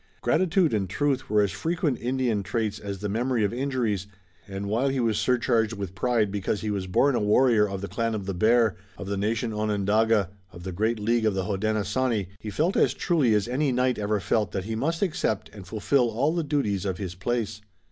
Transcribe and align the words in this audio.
Gratitude 0.21 0.73
and 0.73 0.89
truth 0.89 1.29
were 1.29 1.43
as 1.43 1.51
frequent 1.51 1.99
Indian 2.01 2.41
traits 2.41 2.79
as 2.79 3.01
the 3.01 3.07
memory 3.07 3.43
of 3.43 3.53
injuries, 3.53 4.07
and 4.47 4.65
while 4.65 4.87
he 4.87 4.99
was 4.99 5.19
surcharged 5.19 5.73
with 5.73 5.93
pride 5.93 6.31
because 6.31 6.61
he 6.61 6.71
was 6.71 6.87
born 6.87 7.13
a 7.13 7.19
warrior 7.19 7.69
of 7.69 7.81
the 7.81 7.87
clan 7.87 8.15
of 8.15 8.25
the 8.25 8.33
Bear, 8.33 8.75
of 8.97 9.05
the 9.05 9.15
nation 9.15 9.53
Onondaga, 9.53 10.31
of 10.51 10.63
the 10.63 10.71
great 10.71 10.97
League 10.99 11.27
of 11.27 11.35
the 11.35 11.43
Hodenosaunee, 11.45 12.29
he 12.39 12.49
felt 12.49 12.75
as 12.75 12.95
truly 12.95 13.35
as 13.35 13.47
any 13.47 13.71
knight 13.71 13.99
ever 13.99 14.19
felt 14.19 14.53
that 14.53 14.63
he 14.65 14.73
must 14.75 15.03
accept 15.03 15.51
and 15.53 15.67
fulfill 15.67 16.09
all 16.09 16.33
the 16.33 16.43
duties 16.43 16.83
of 16.83 16.97
his 16.97 17.13
place. 17.13 17.61